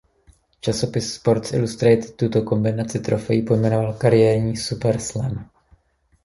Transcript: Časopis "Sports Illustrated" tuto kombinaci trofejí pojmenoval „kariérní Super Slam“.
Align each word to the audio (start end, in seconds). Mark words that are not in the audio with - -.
Časopis 0.67 1.09
"Sports 1.17 1.51
Illustrated" 1.57 2.15
tuto 2.21 2.41
kombinaci 2.43 2.99
trofejí 3.01 3.41
pojmenoval 3.43 3.93
„kariérní 3.93 4.57
Super 4.57 4.99
Slam“. 4.99 5.49